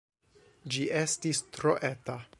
Ĝi 0.75 0.87
estis 1.03 1.43
tro 1.59 1.77
eta. 1.95 2.21